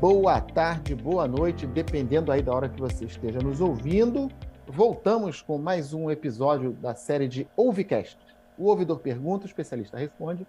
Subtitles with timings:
[0.00, 4.28] boa tarde, boa noite, dependendo aí da hora que você esteja nos ouvindo.
[4.66, 8.18] Voltamos com mais um episódio da série de Ouvecast.
[8.56, 10.46] O ouvidor pergunta, o especialista responde.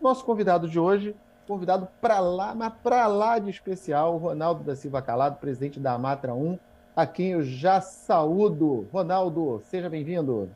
[0.00, 1.14] Nosso convidado de hoje,
[1.46, 6.34] convidado para lá, mas para lá de especial, Ronaldo da Silva Calado, presidente da Amatra
[6.34, 6.58] 1,
[6.94, 8.88] a quem eu já saúdo.
[8.92, 10.50] Ronaldo, seja bem-vindo.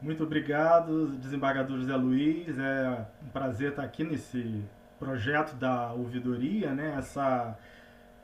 [0.00, 2.58] Muito obrigado, desembargador José Luiz.
[2.58, 4.62] É um prazer estar aqui nesse
[4.98, 6.94] projeto da ouvidoria, né?
[6.98, 7.56] Essa,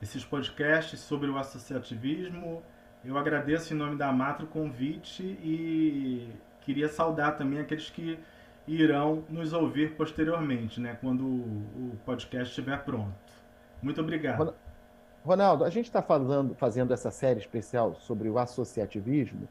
[0.00, 2.62] esses podcasts sobre o associativismo.
[3.04, 6.28] Eu agradeço em nome da Matra o convite e
[6.60, 8.18] queria saudar também aqueles que
[8.66, 10.96] irão nos ouvir posteriormente, né?
[11.00, 13.14] Quando o podcast estiver pronto.
[13.82, 14.54] Muito obrigado.
[15.24, 19.48] Ronaldo, a gente está fazendo, fazendo essa série especial sobre o associativismo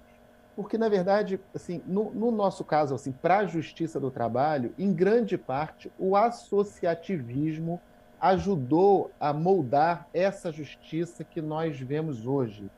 [0.59, 4.92] porque na verdade, assim, no, no nosso caso, assim, para a justiça do trabalho, em
[4.92, 7.80] grande parte, o associativismo
[8.20, 12.70] ajudou a moldar essa justiça que nós vemos hoje.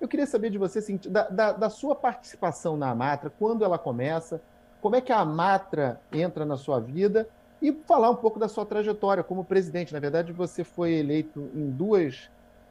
[0.00, 3.78] Eu queria saber de você, assim, da, da, da sua participação na Amatra, quando ela
[3.78, 4.42] começa,
[4.80, 7.28] como é que a Amatra entra na sua vida
[7.62, 9.92] e falar um pouco da sua trajetória como presidente.
[9.92, 12.28] Na verdade, você foi eleito em duas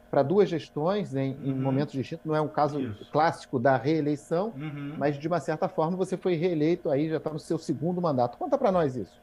[0.09, 1.38] para duas gestões em, uhum.
[1.45, 2.25] em, momentos distintos.
[2.25, 3.11] Não é um caso Isso.
[3.11, 4.94] clássico da reeleição, uhum.
[4.97, 8.38] mas de uma certa forma você foi reeleito aí, já está no seu segundo mandato.
[8.38, 9.19] Conta para nós isso.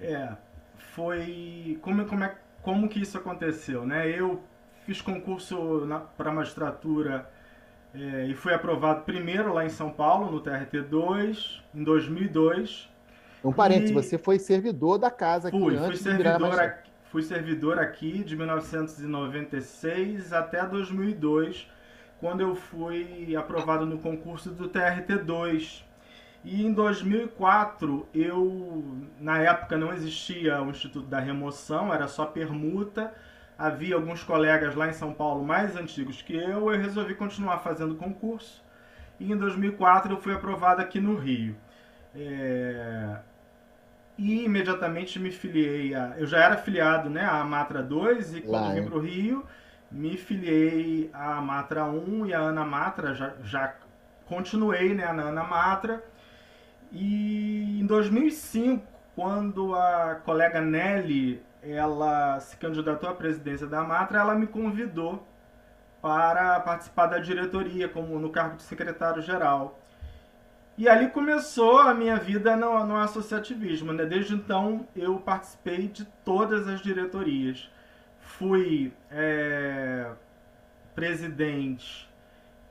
[0.00, 0.30] É,
[0.76, 4.08] foi como como é como que isso aconteceu, né?
[4.08, 4.40] Eu
[4.84, 7.28] fiz concurso para magistratura
[7.94, 12.90] é, e fui aprovado primeiro lá em São Paulo no TRT 2 em 2002.
[13.44, 13.94] Um parênteses, e...
[13.94, 20.32] você foi servidor da casa fui, aqui fui servidor aqui Fui servidor aqui de 1996
[20.32, 21.70] até 2002,
[22.18, 25.84] quando eu fui aprovado no concurso do TRT2.
[26.44, 28.84] E em 2004, eu,
[29.20, 33.14] na época não existia o Instituto da Remoção, era só permuta.
[33.56, 37.94] Havia alguns colegas lá em São Paulo mais antigos que eu, eu resolvi continuar fazendo
[37.94, 38.64] concurso.
[39.18, 41.56] E em 2004 eu fui aprovado aqui no Rio.
[42.14, 43.16] É
[44.18, 46.14] e imediatamente me filiei a.
[46.16, 49.44] Eu já era filiado né, à Matra 2 e quando Lá, vim para o Rio,
[49.90, 53.74] me filiei à Matra 1 e à Ana Matra, já, já
[54.26, 56.02] continuei né, na Ana Matra.
[56.90, 64.34] E em 2005, quando a colega Nelly ela se candidatou à presidência da Matra, ela
[64.34, 65.26] me convidou
[66.00, 69.78] para participar da diretoria, como no cargo de secretário-geral.
[70.78, 73.94] E ali começou a minha vida no, no associativismo.
[73.94, 74.04] Né?
[74.04, 77.70] Desde então eu participei de todas as diretorias.
[78.20, 80.10] Fui é,
[80.94, 82.06] presidente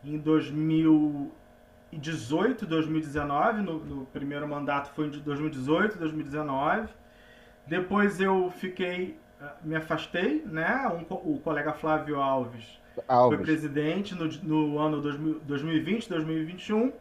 [0.04, 3.64] em 2018, 2019.
[3.64, 6.88] No, no, primeiro mandato foi de 2018, 2019.
[7.66, 10.88] Depois eu fiquei, é, me afastei, né?
[10.90, 13.36] Um, o colega Flávio Alves, Alves.
[13.36, 16.94] foi presidente no, no ano 2000, 2020, 2021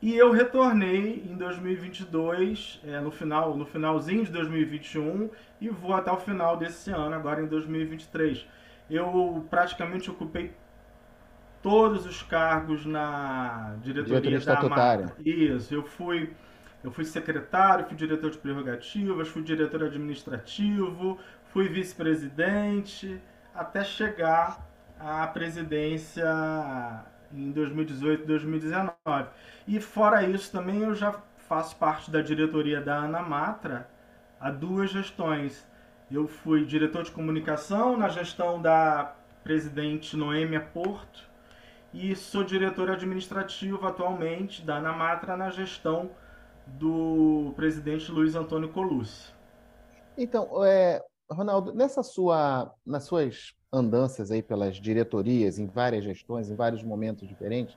[0.00, 5.30] e eu retornei em 2022, é, no final, no finalzinho de 2021
[5.60, 8.46] e vou até o final desse ano, agora em 2023.
[8.90, 10.52] Eu praticamente ocupei
[11.62, 15.12] todos os cargos na diretoria, diretoria da estatutária.
[15.24, 16.32] Isso, eu fui
[16.84, 23.20] eu fui secretário, fui diretor de prerrogativas, fui diretor administrativo, fui vice-presidente,
[23.52, 24.64] até chegar
[25.00, 26.24] à presidência
[27.32, 28.94] em 2018 e 2019.
[29.66, 31.12] E fora isso também eu já
[31.48, 33.88] faço parte da diretoria da Ana Matra
[34.40, 35.66] há duas gestões.
[36.10, 41.28] Eu fui diretor de comunicação na gestão da presidente Noêmia Porto
[41.92, 46.10] e sou diretor administrativo atualmente da Ana Matra na gestão
[46.66, 49.32] do presidente Luiz Antônio Colucci.
[50.18, 51.00] Então, é,
[51.30, 57.26] Ronaldo, nessa sua, nas suas andanças aí pelas diretorias, em várias gestões, em vários momentos
[57.28, 57.76] diferentes,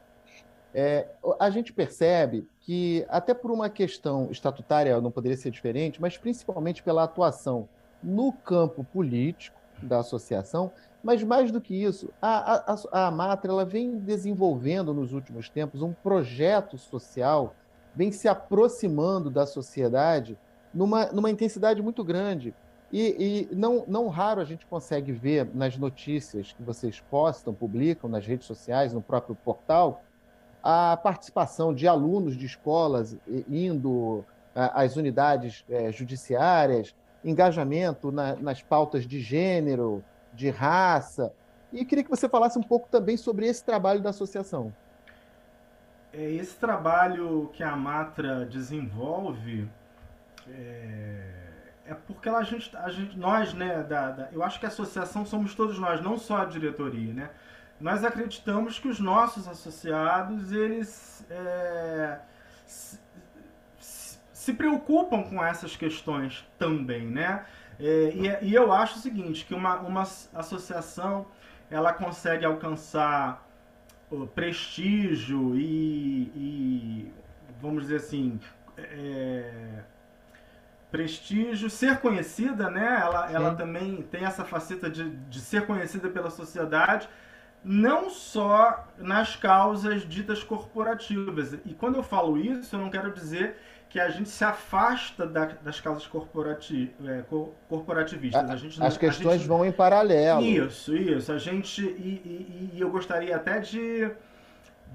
[0.74, 1.08] é,
[1.40, 6.84] a gente percebe que, até por uma questão estatutária não poderia ser diferente, mas principalmente
[6.84, 7.68] pela atuação
[8.04, 10.72] no campo político da associação,
[11.04, 15.82] mas mais do que isso, a, a, a Matra ela vem desenvolvendo nos últimos tempos
[15.82, 17.56] um projeto social,
[17.96, 20.38] vem se aproximando da sociedade
[20.74, 22.54] numa, numa intensidade muito grande.
[22.92, 28.10] E, e, não, não raro a gente consegue ver nas notícias que vocês postam, publicam
[28.10, 30.04] nas redes sociais, no próprio portal,
[30.64, 33.16] a participação de alunos de escolas
[33.48, 34.26] indo
[34.56, 40.04] às unidades é, judiciárias, engajamento na, nas pautas de gênero,
[40.34, 41.32] de raça.
[41.72, 44.74] E queria que você falasse um pouco também sobre esse trabalho da associação.
[46.12, 49.70] É, esse trabalho que a Matra desenvolve
[50.48, 51.49] é
[51.90, 55.26] é porque a gente, a gente nós, né, da, da, eu acho que a associação
[55.26, 57.32] somos todos nós, não só a diretoria, né?
[57.82, 62.20] Nós acreditamos que os nossos associados, eles é,
[62.68, 63.00] se,
[64.32, 67.44] se, preocupam com essas questões também, né?
[67.80, 71.26] É, e, e, eu acho o seguinte, que uma, uma associação,
[71.72, 73.48] ela consegue alcançar
[74.36, 77.14] prestígio e, e,
[77.60, 78.40] vamos dizer assim,
[78.78, 79.84] é,
[80.92, 83.00] prestígio, ser conhecida, né?
[83.02, 87.08] Ela, ela também tem essa faceta de, de ser conhecida pela sociedade,
[87.64, 91.54] não só nas causas ditas corporativas.
[91.66, 93.58] E quando eu falo isso, eu não quero dizer
[93.90, 97.24] que a gente se afasta da, das causas corporati, é,
[97.68, 98.50] corporativistas.
[98.50, 100.42] A, gente, As questões gente, vão em paralelo.
[100.42, 101.32] Isso, isso.
[101.32, 101.82] A gente.
[101.84, 104.12] E, e, e eu gostaria até de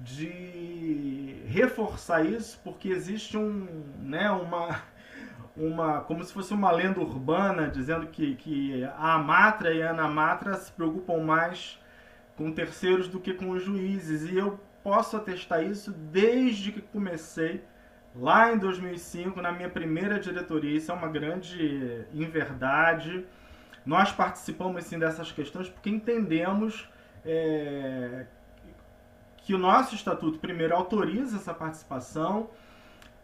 [0.01, 3.67] de reforçar isso, porque existe um,
[4.01, 4.81] né, uma,
[5.55, 10.53] uma, como se fosse uma lenda urbana dizendo que, que a Amatra e a Anamatra
[10.55, 11.79] se preocupam mais
[12.35, 14.29] com terceiros do que com os juízes.
[14.29, 17.63] E eu posso atestar isso desde que comecei
[18.15, 20.77] lá em 2005, na minha primeira diretoria.
[20.77, 23.25] Isso é uma grande inverdade.
[23.85, 26.89] Nós participamos sim dessas questões porque entendemos
[27.25, 28.25] é,
[29.37, 32.49] que o nosso estatuto, primeiro, autoriza essa participação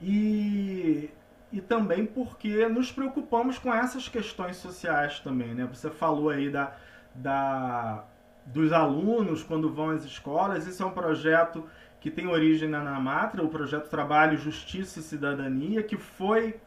[0.02, 1.10] e,
[1.52, 5.54] e também porque nos preocupamos com essas questões sociais também.
[5.54, 5.68] Né?
[5.72, 6.74] Você falou aí da,
[7.14, 8.04] da,
[8.46, 11.66] dos alunos quando vão às escolas, isso é um projeto
[12.00, 16.60] que tem origem na Namatra, o projeto Trabalho, Justiça e Cidadania, que foi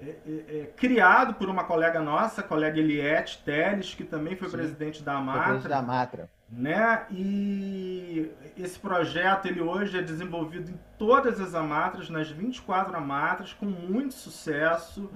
[0.00, 4.48] é, é, é, criado por uma colega nossa, a colega Eliette Teles, que também foi
[4.48, 5.42] Sim, presidente da Amatra.
[5.42, 6.30] Presidente da Amatra.
[6.50, 7.06] Né?
[7.10, 13.66] E esse projeto ele hoje é desenvolvido em todas as amatras, nas 24 amatras, com
[13.66, 15.10] muito sucesso.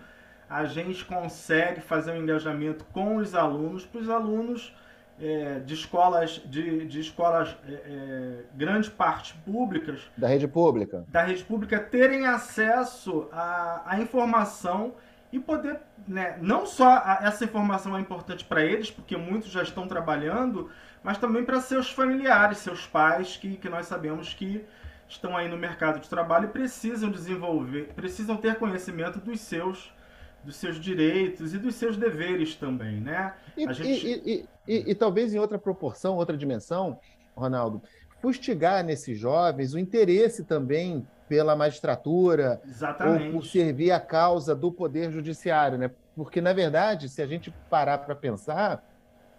[0.49, 4.75] A gente consegue fazer um engajamento com os alunos, para os alunos
[5.21, 10.01] é, de escolas, de, de escolas, é, é, grande parte públicas.
[10.17, 11.05] Da rede pública.
[11.09, 14.95] Da rede pública terem acesso à, à informação
[15.33, 15.79] e poder,
[16.09, 20.71] né, não só a, essa informação é importante para eles, porque muitos já estão trabalhando,
[21.03, 24.65] mas também para seus familiares, seus pais, que, que nós sabemos que
[25.09, 29.93] estão aí no mercado de trabalho e precisam desenvolver, precisam ter conhecimento dos seus
[30.43, 33.35] dos seus direitos e dos seus deveres também, né?
[33.55, 34.07] E, gente...
[34.07, 36.99] e, e, e, talvez em outra proporção, outra dimensão,
[37.37, 37.83] Ronaldo,
[38.23, 43.27] fustigar nesses jovens o interesse também pela magistratura Exatamente.
[43.27, 45.91] ou por servir a causa do poder judiciário, né?
[46.17, 48.83] Porque na verdade, se a gente parar para pensar,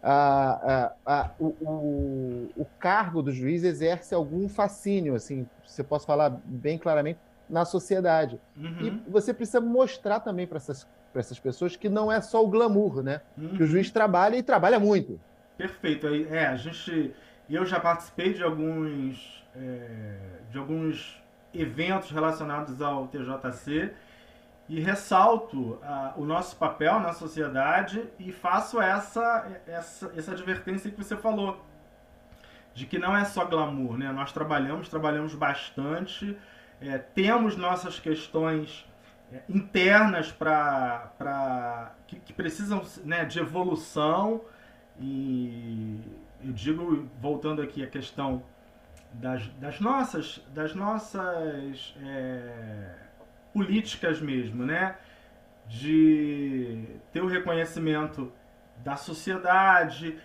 [0.04, 6.06] a, a, a, o, o, o, cargo do juiz exerce algum fascínio, assim, você pode
[6.06, 7.20] falar bem claramente,
[7.50, 8.40] na sociedade.
[8.58, 8.78] Uhum.
[8.82, 13.04] E você precisa mostrar também para essas, essas pessoas que não é só o glamour,
[13.04, 13.22] né?
[13.38, 13.58] Uhum.
[13.58, 15.20] Que o juiz trabalha e trabalha muito.
[15.58, 16.08] Perfeito.
[16.08, 17.14] É, a gente.
[17.50, 20.18] Eu já participei de alguns, é,
[20.50, 21.22] de alguns
[21.54, 23.92] eventos relacionados ao TJC
[24.68, 30.98] e ressalto uh, o nosso papel na sociedade e faço essa, essa, essa advertência que
[30.98, 31.64] você falou,
[32.74, 34.12] de que não é só glamour, né?
[34.12, 36.38] Nós trabalhamos, trabalhamos bastante,
[36.80, 38.88] é, temos nossas questões
[39.32, 44.42] é, internas para que, que, precisam né, de evolução
[45.00, 46.00] e
[46.44, 48.44] eu digo voltando aqui a questão
[49.14, 52.96] das, das nossas das nossas é,
[53.54, 54.96] políticas mesmo, né?
[55.68, 58.32] De ter o reconhecimento
[58.78, 60.18] da sociedade,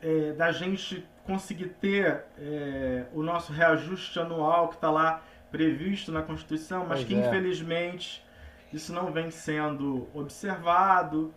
[0.00, 6.22] é, da gente conseguir ter é, o nosso reajuste anual que está lá previsto na
[6.22, 7.26] Constituição, mas pois que é.
[7.26, 8.24] infelizmente
[8.72, 11.32] isso não vem sendo observado.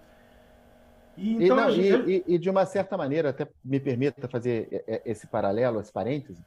[1.18, 2.24] E, então, e, não, gente...
[2.28, 5.92] e, e, de uma certa maneira, até me permita fazer é, é, esse paralelo, esse
[5.92, 6.44] parêntese,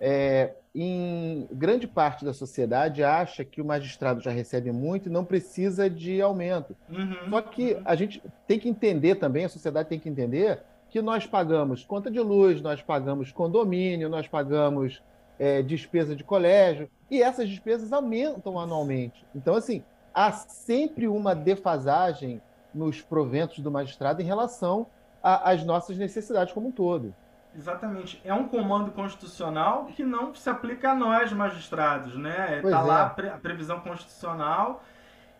[0.00, 5.24] é, em grande parte da sociedade acha que o magistrado já recebe muito e não
[5.24, 6.76] precisa de aumento.
[6.88, 7.82] Uhum, Só que uhum.
[7.84, 12.10] a gente tem que entender também, a sociedade tem que entender que nós pagamos conta
[12.10, 15.02] de luz, nós pagamos condomínio, nós pagamos
[15.38, 19.24] é, despesa de colégio, e essas despesas aumentam anualmente.
[19.34, 19.82] Então, assim,
[20.14, 22.40] há sempre uma defasagem
[22.74, 24.86] nos proventos do magistrado em relação
[25.22, 27.14] às nossas necessidades como um todo.
[27.56, 28.20] Exatamente.
[28.24, 32.60] É um comando constitucional que não se aplica a nós, magistrados, né?
[32.62, 33.28] Está lá é.
[33.28, 34.84] a previsão constitucional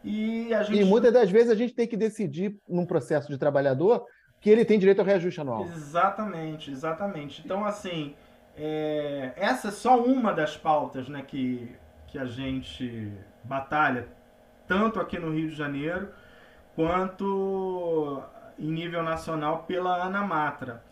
[0.02, 0.80] e a gente.
[0.80, 4.06] E muitas das vezes a gente tem que decidir, num processo de trabalhador,
[4.40, 5.64] que ele tem direito ao reajuste anual.
[5.64, 7.42] Exatamente, exatamente.
[7.44, 8.14] Então, assim,
[8.56, 9.32] é...
[9.36, 11.70] essa é só uma das pautas né, que,
[12.06, 13.12] que a gente
[13.44, 14.08] batalha,
[14.66, 16.08] tanto aqui no Rio de Janeiro
[16.74, 18.22] quanto
[18.58, 20.82] em nível nacional pela Ana Matra.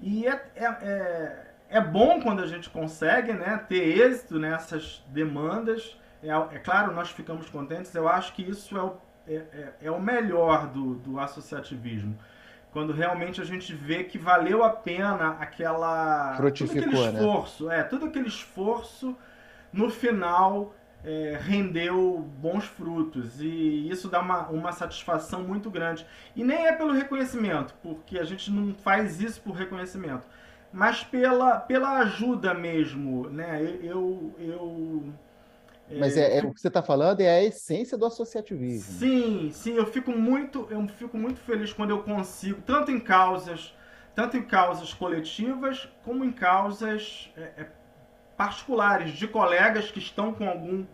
[0.00, 5.98] E é, é, é, é bom quando a gente consegue né, ter êxito nessas demandas.
[6.22, 7.94] É, é claro, nós ficamos contentes.
[7.94, 8.96] Eu acho que isso é o,
[9.28, 12.18] é, é, é o melhor do, do associativismo
[12.72, 17.18] quando realmente a gente vê que valeu a pena aquela Frutificou, aquele né?
[17.18, 17.80] esforço, né?
[17.80, 19.16] é, todo aquele esforço
[19.72, 26.06] no final é, rendeu bons frutos e isso dá uma, uma satisfação muito grande.
[26.36, 30.26] E nem é pelo reconhecimento, porque a gente não faz isso por reconhecimento,
[30.72, 33.78] mas pela, pela ajuda mesmo, né?
[33.82, 35.04] Eu, eu
[35.98, 38.98] mas é, é, o que você está falando é a essência do associativismo.
[38.98, 43.74] Sim, sim, eu fico muito, eu fico muito feliz quando eu consigo, tanto em causas,
[44.14, 47.66] tanto em causas coletivas como em causas é, é
[48.40, 50.86] particulares de colegas que estão com algum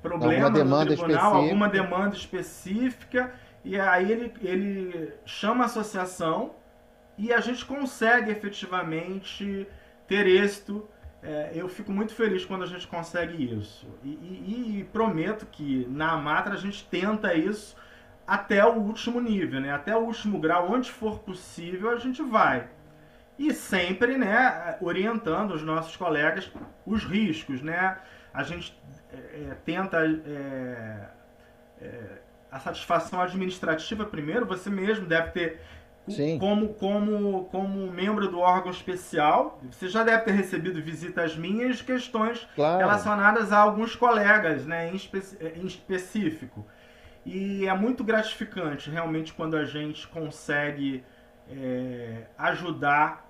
[0.00, 1.26] problema alguma demanda no tribunal, específica.
[1.26, 3.34] alguma demanda específica,
[3.64, 6.54] e aí ele, ele chama a associação
[7.18, 9.66] e a gente consegue efetivamente
[10.06, 10.88] ter êxito.
[11.20, 13.88] É, eu fico muito feliz quando a gente consegue isso.
[14.04, 17.74] E, e, e, prometo que na Amatra a gente tenta isso
[18.24, 19.72] até o último nível, né?
[19.72, 22.68] até o último grau, onde for possível, a gente vai
[23.38, 26.50] e sempre né, orientando os nossos colegas
[26.86, 27.62] os riscos.
[27.62, 27.96] Né?
[28.32, 28.76] A gente
[29.12, 31.08] é, é, tenta é,
[31.80, 32.00] é,
[32.50, 35.60] a satisfação administrativa primeiro, você mesmo deve ter
[36.08, 36.38] Sim.
[36.38, 42.46] Como, como, como membro do órgão especial, você já deve ter recebido visitas minhas questões
[42.54, 42.78] claro.
[42.78, 45.22] relacionadas a alguns colegas né, em, espe
[45.56, 46.66] em específico.
[47.24, 51.02] E é muito gratificante realmente quando a gente consegue
[51.48, 53.23] é, ajudar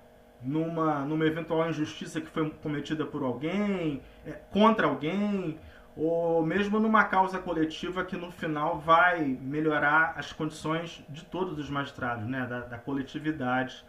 [0.45, 5.59] numa, numa eventual injustiça que foi cometida por alguém, é, contra alguém,
[5.95, 11.69] ou mesmo numa causa coletiva que no final vai melhorar as condições de todos os
[11.69, 12.45] magistrados, né?
[12.45, 13.83] da, da coletividade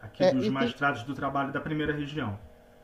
[0.00, 2.38] aqui É, dos e tem- magistrados do trabalho da primeira região.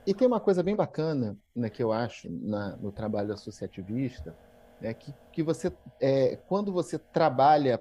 [0.06, 4.36] E tem uma coisa bem bacana, né, que eu acho na- no trabalho associativista,
[4.82, 7.80] é que, que você, é, quando você trabalha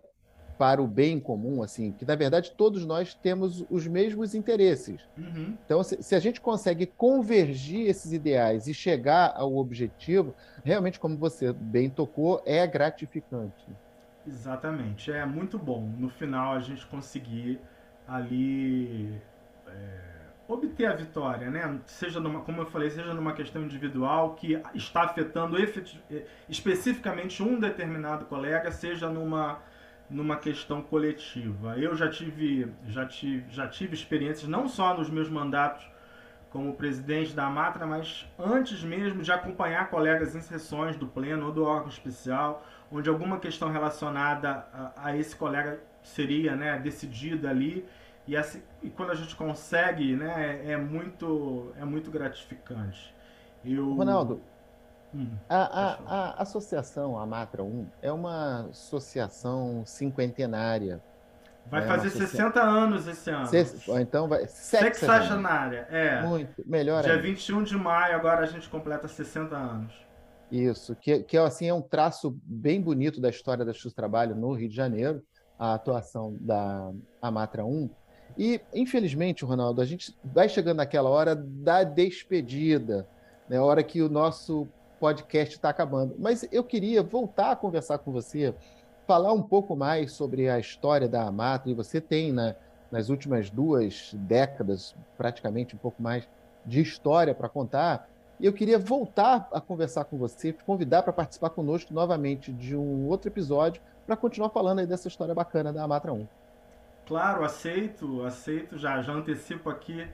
[0.57, 5.01] para o bem comum, assim, que na verdade todos nós temos os mesmos interesses.
[5.17, 5.57] Uhum.
[5.65, 10.33] Então, se, se a gente consegue convergir esses ideais e chegar ao objetivo,
[10.63, 13.65] realmente, como você bem tocou, é gratificante.
[14.25, 17.59] Exatamente, é muito bom no final a gente conseguir
[18.07, 19.21] ali
[19.67, 20.13] é,
[20.47, 21.79] obter a vitória, né?
[21.85, 27.59] Seja numa, como eu falei, seja numa questão individual que está afetando eh, especificamente um
[27.59, 29.59] determinado colega, seja numa
[30.09, 31.77] numa questão coletiva.
[31.77, 35.85] Eu já tive já tive já tive experiências não só nos meus mandatos
[36.53, 41.51] como presidente da Matra, mas antes mesmo de acompanhar colegas em sessões do pleno ou
[41.51, 47.83] do órgão especial, onde alguma questão relacionada a, a esse colega seria né, decidida ali.
[48.27, 53.13] E, assim, e quando a gente consegue, né, é, é muito, é muito gratificante.
[53.65, 54.39] Eu, Ronaldo,
[55.13, 55.97] Hum, a, a-
[56.37, 61.01] a associação, a Matra 1, é uma associação cinquentenária.
[61.69, 63.47] vai é fazer associa- 60 anos esse ano.
[63.87, 64.47] Ou então vai.
[64.47, 64.93] Sexagenária.
[64.93, 66.21] Sexagenária, é.
[66.23, 67.23] Muito, melhor Dia ainda.
[67.23, 69.93] 21 de maio, agora a gente completa 60 anos.
[70.51, 74.35] Isso, que, que assim, é um traço bem bonito da história da Justiça do Trabalho
[74.35, 75.23] no Rio de Janeiro,
[75.57, 76.91] a atuação da
[77.21, 77.89] Amatra 1.
[78.37, 83.07] E, infelizmente, Ronaldo, a gente vai chegando naquela hora da despedida,
[83.49, 84.67] né, a hora que o nosso
[85.03, 86.15] podcast está acabando.
[86.17, 88.55] Mas eu queria voltar a conversar com você,
[89.05, 92.55] falar um pouco mais sobre a história da Amatra, e você tem, né,
[92.89, 96.25] nas últimas duas décadas, praticamente um pouco mais
[96.65, 98.07] de história para contar.
[98.39, 102.73] E eu queria voltar a conversar com você, te convidar para participar conosco novamente de
[102.73, 106.25] um outro episódio para continuar falando aí dessa história bacana da Amatra 1.
[107.05, 110.07] Claro, aceito, aceito, já, já antecipo aqui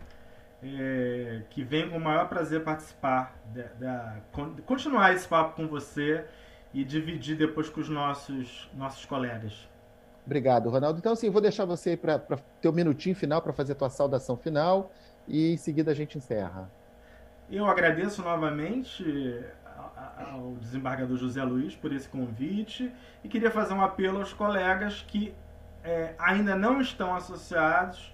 [0.64, 5.68] é, que venho com o maior prazer participar, da, da- con- continuar esse papo com
[5.68, 6.26] você
[6.74, 9.68] e dividir depois com os nossos, nossos colegas.
[10.26, 11.00] Obrigado, Ronaldo.
[11.00, 12.20] Então, assim, vou deixar você para
[12.62, 14.92] ter um minutinho final para fazer a tua saudação final
[15.28, 16.70] e em seguida a gente encerra.
[17.50, 19.44] Eu agradeço novamente
[20.32, 22.92] ao desembargador José Luiz por esse convite
[23.24, 25.34] e queria fazer um apelo aos colegas que
[25.84, 28.14] é, ainda não estão associados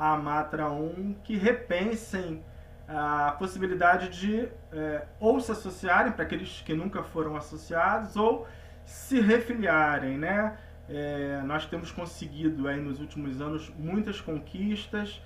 [0.00, 2.42] à Matra 1 que repensem
[2.88, 8.48] a possibilidade de é, ou se associarem para aqueles que nunca foram associados ou
[8.86, 10.56] se refiliarem, né?
[10.88, 15.22] É, nós temos conseguido aí nos últimos anos muitas conquistas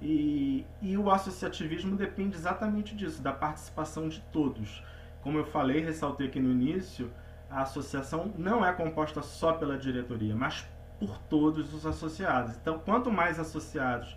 [0.00, 4.84] e, e o associativismo depende exatamente disso, da participação de todos.
[5.22, 7.10] Como eu falei, ressaltei aqui no início,
[7.50, 10.68] a associação não é composta só pela diretoria, mas
[10.98, 12.56] por todos os associados.
[12.56, 14.16] Então, quanto mais associados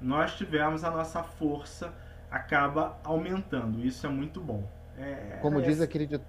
[0.00, 1.92] nós tivermos, a nossa força
[2.30, 3.84] acaba aumentando.
[3.84, 4.66] Isso é muito bom.
[4.98, 6.20] É, como é, diz aquele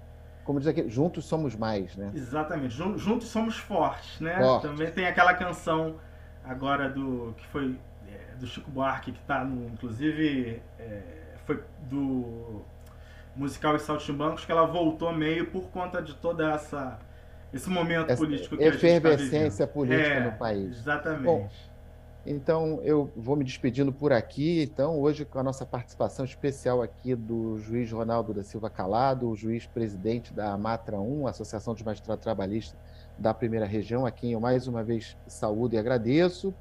[0.44, 2.12] como diz aqui, juntos somos mais, né?
[2.14, 4.38] Exatamente, juntos somos fortes, né?
[4.38, 4.68] Forte.
[4.68, 5.96] Também tem aquela canção
[6.44, 11.02] agora do que foi é, do Chico Buarque que está no, inclusive é,
[11.46, 12.62] foi do
[13.34, 16.98] musical e Saltimbancos que ela voltou meio por conta de toda essa
[17.54, 20.78] esse momento essa político que efervescência a gente tá política é, no país.
[20.78, 21.22] Exatamente.
[21.22, 21.48] Bom,
[22.26, 24.62] então eu vou me despedindo por aqui.
[24.62, 29.36] Então hoje com a nossa participação especial aqui do juiz Ronaldo da Silva Calado, o
[29.36, 32.78] juiz presidente da Matra 1, Associação de Magistrados Trabalhistas
[33.16, 36.52] da Primeira Região, a quem eu mais uma vez saúdo e agradeço.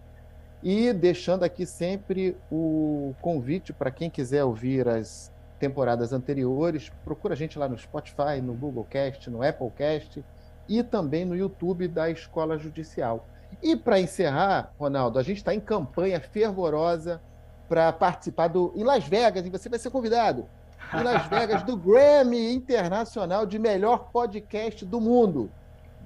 [0.62, 7.38] E deixando aqui sempre o convite para quem quiser ouvir as temporadas anteriores, procura a
[7.38, 10.24] gente lá no Spotify, no Google Cast, no Apple Cast
[10.68, 13.28] e também no YouTube da Escola Judicial.
[13.62, 17.22] E para encerrar, Ronaldo, a gente está em campanha fervorosa
[17.70, 20.48] para participar do em Las Vegas, e você vai ser convidado.
[20.94, 25.50] Em Las Vegas, do Grammy Internacional de melhor podcast do mundo.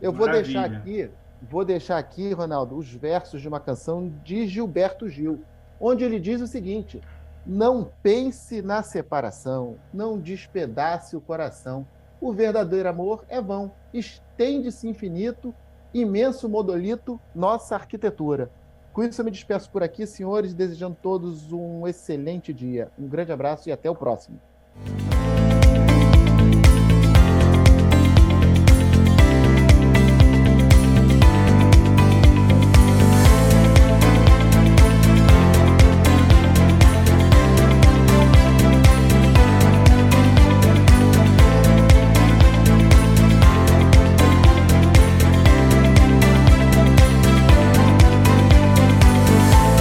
[0.01, 1.09] Eu vou deixar aqui
[1.41, 5.43] vou deixar aqui, Ronaldo, os versos de uma canção de Gilberto Gil,
[5.79, 7.01] onde ele diz o seguinte:
[7.45, 11.85] Não pense na separação, não despedace o coração.
[12.19, 15.53] O verdadeiro amor é vão, estende-se infinito,
[15.93, 18.49] imenso modolito, nossa arquitetura.
[18.91, 22.91] Com isso, eu me despeço por aqui, senhores, desejando todos um excelente dia.
[22.97, 24.39] Um grande abraço e até o próximo.